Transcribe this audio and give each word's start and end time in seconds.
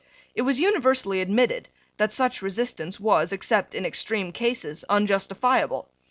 It 0.33 0.41
was 0.41 0.59
universally 0.59 1.21
admitted 1.21 1.69
that 1.97 2.11
such 2.11 2.41
resistance 2.41 2.99
was, 2.99 3.31
except 3.31 3.75
in 3.75 3.85
extreme 3.85 4.31
cases, 4.31 4.83
unjustifiable. 4.89 5.89